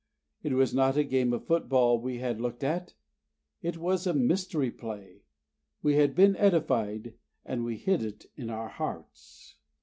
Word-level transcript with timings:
It 0.41 0.53
was 0.53 0.73
not 0.73 0.97
a 0.97 1.03
game 1.03 1.31
of 1.31 1.45
football 1.45 2.01
we 2.01 2.17
had 2.17 2.41
looked 2.41 2.63
at, 2.63 2.95
it 3.61 3.77
was 3.77 4.07
a 4.07 4.15
Mystery 4.15 4.71
Play: 4.71 5.25
we 5.83 5.93
had 5.93 6.15
been 6.15 6.35
edified, 6.37 7.13
and 7.45 7.63
we 7.63 7.77
hid 7.77 8.01
it 8.01 8.25
in 8.35 8.49
our 8.49 8.69
hearts." 8.69 9.57